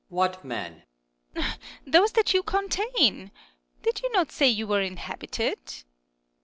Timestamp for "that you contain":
2.13-3.29